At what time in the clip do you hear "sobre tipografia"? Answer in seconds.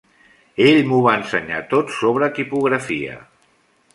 1.97-3.21